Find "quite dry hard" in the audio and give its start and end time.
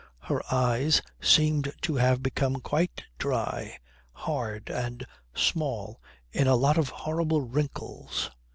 2.59-4.71